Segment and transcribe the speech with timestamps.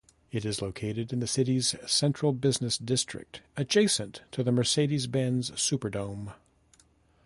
[0.31, 6.33] It is located in the city's Central Business District, adjacent to the Mercedes-Benz Superdome.